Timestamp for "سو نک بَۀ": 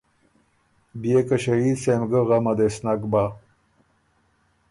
2.73-3.23